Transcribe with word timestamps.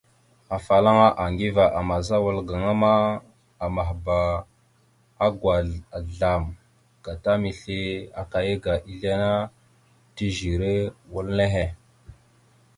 Afalaŋa 0.55 1.07
Aŋgiva 1.23 1.65
àmaza 1.79 2.15
wala 2.25 2.71
ma, 2.81 2.93
amahba 3.65 4.17
agwazl 5.25 5.71
azzlam 5.97 6.43
gata 7.05 7.31
misle 7.41 7.79
akaya 8.21 8.55
aga 8.59 8.73
izle 8.91 9.07
ana 9.15 9.31
tèzire 10.15 10.73
wal 11.13 11.27
nehe. 11.37 11.65